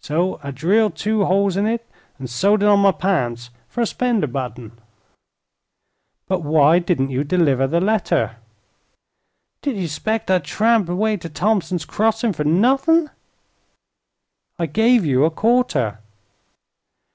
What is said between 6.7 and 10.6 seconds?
didn't you deliver the letter?" "Did ye 'spect I'd